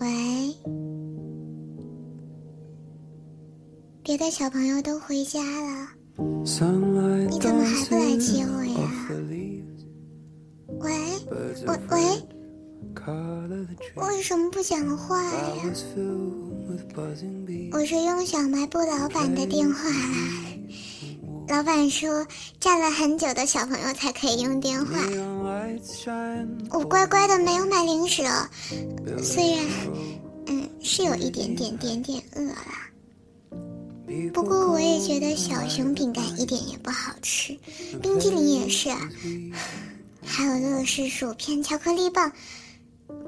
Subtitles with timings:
[0.00, 0.56] 喂，
[4.02, 5.88] 别的小朋友都回家了，
[7.30, 8.74] 你怎么还不来接我呀？
[10.80, 10.90] 喂，
[11.66, 11.96] 喂喂，
[13.96, 15.30] 为什么不讲话呀？
[17.72, 20.51] 我是用小卖部老板的电话来。
[21.52, 22.26] 老板说，
[22.58, 24.96] 站了很久的小朋友才可以用电话。
[26.70, 28.48] 我乖乖的没有买零食哦，
[29.22, 29.66] 虽然，
[30.46, 32.56] 嗯，是有一点点点点饿了。
[34.32, 37.54] 不过我也觉得小熊饼干一点也不好吃，
[38.00, 38.88] 冰激凌也是，
[40.24, 42.32] 还有乐事薯片、巧克力棒、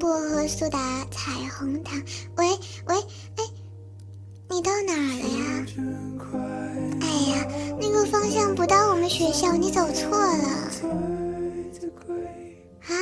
[0.00, 2.00] 薄荷苏打、彩虹糖。
[2.38, 2.96] 喂喂，
[3.36, 3.44] 哎，
[4.48, 5.66] 你到哪儿了呀？
[8.06, 10.44] 方向不到我们学校，你走错了。
[12.86, 12.92] 啊？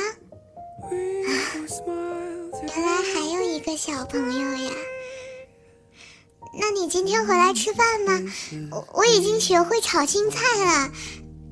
[2.67, 4.71] 原来还有一个小朋友呀。
[6.59, 8.21] 那你今天回来吃饭吗？
[8.71, 10.91] 我我已经学会炒青菜了，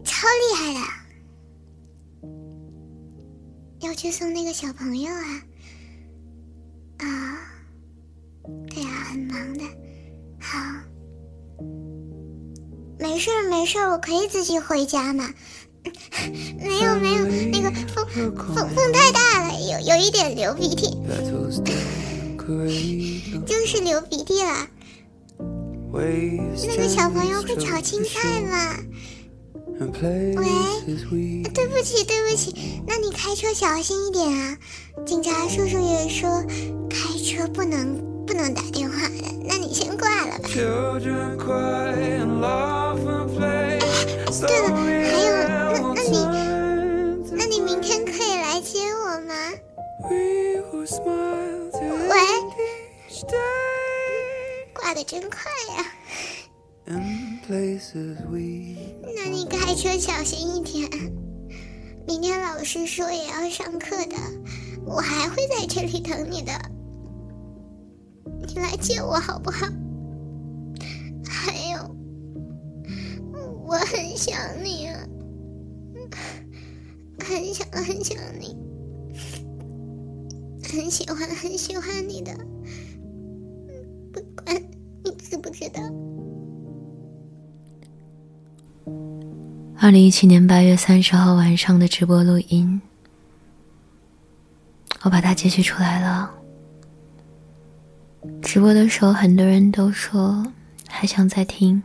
[0.04, 0.80] 超厉害的。
[3.80, 5.44] 要去送那个小朋友啊？
[7.00, 7.38] 啊？
[8.70, 9.64] 对啊，很忙的。
[13.12, 15.30] 没事儿没事儿，我可以自己回家嘛。
[16.58, 18.08] 没有没有，那个风
[18.56, 20.96] 风风太大了，有有一点流鼻涕，
[23.46, 24.66] 就是流鼻涕了。
[26.66, 28.78] 那个小朋友会炒青菜吗？
[30.38, 30.48] 喂，
[31.54, 32.56] 对不起对不起，
[32.88, 34.58] 那你开车小心一点啊！
[35.06, 36.46] 警察叔叔也说
[36.90, 40.48] 开车不能不能打电话的，那你先挂了吧。
[54.92, 55.40] 挂的真快
[55.78, 55.86] 呀！
[56.86, 57.00] 那
[59.30, 60.90] 你开车小心一点。
[62.06, 64.18] 明天老师说也要上课的，
[64.86, 66.52] 我还会在这里等你的。
[68.46, 69.66] 你来接我好不好？
[71.26, 71.96] 还有，
[73.64, 75.08] 我很想你啊，
[77.24, 78.58] 很想很想你，
[80.62, 82.36] 很喜欢很喜欢你的。
[84.12, 84.62] 不管
[89.84, 92.80] 二零一七年八月三十号晚上的直播录音，
[95.02, 96.32] 我把它截取出来了。
[98.44, 100.46] 直播的时候，很多人都说
[100.88, 101.82] 还想再听，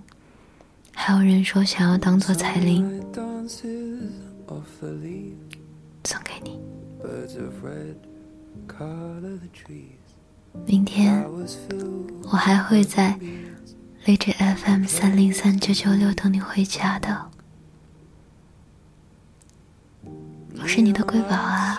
[0.92, 3.02] 还有人说想要当做彩铃，
[6.04, 6.60] 送给你。
[10.66, 11.24] 明天
[12.24, 13.18] 我还会在
[14.04, 17.30] 荔枝 FM 三零三九九六等你回家的。
[20.76, 21.78] 是你的瑰宝啊！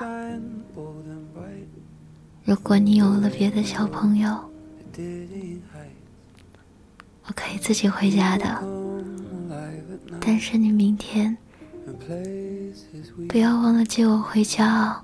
[2.43, 4.35] 如果你有了别的小朋友，
[7.27, 8.59] 我可以自己回家的。
[10.19, 11.37] 但是你明天
[13.29, 14.95] 不要忘了接我回家哦，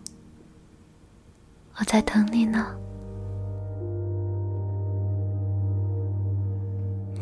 [1.77, 2.65] 我在等你呢。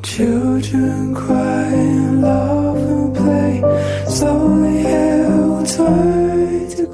[0.03, 3.61] Children cry and laugh and play.
[4.07, 5.65] Slowly hair will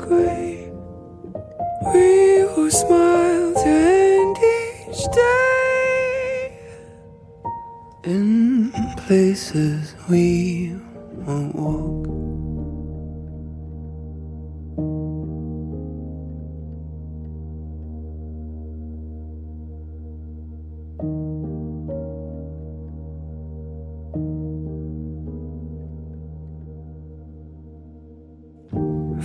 [0.10, 0.72] We
[2.56, 6.60] will smile to end each day.
[8.06, 8.72] In
[9.06, 10.76] places we
[11.26, 12.08] won't walk.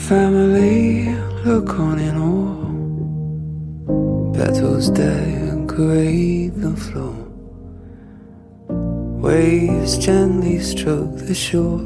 [0.09, 0.72] Family
[1.53, 2.73] on in awe.
[4.33, 7.15] Petals decorate the floor.
[9.21, 11.81] Waves gently stroke the shore.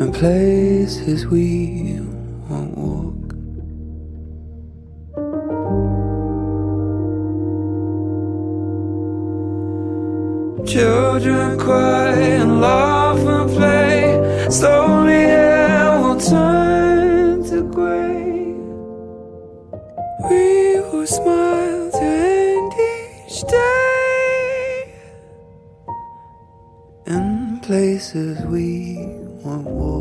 [0.00, 2.00] And places we
[2.48, 3.14] won't walk.
[10.66, 14.48] Children cry and laugh and play.
[14.50, 16.71] Slowly hair will turn
[20.30, 22.72] We will smile to end
[23.26, 24.94] each day.
[27.06, 28.96] In places we
[29.44, 29.91] won't.